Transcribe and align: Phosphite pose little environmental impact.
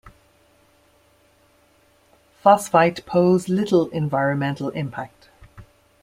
Phosphite 2.43 3.05
pose 3.05 3.47
little 3.47 3.87
environmental 3.89 4.69
impact. 4.69 5.29